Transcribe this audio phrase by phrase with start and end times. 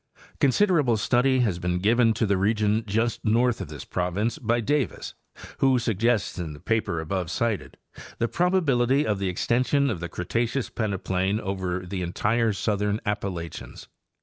[0.39, 5.13] Considerable study has been given to the region just north of this province by Davis,
[5.59, 7.77] who suggests in the paper above cited*
[8.17, 13.89] the probability of the extension of the Cretaceous peneplain over the entire southern Appalachians.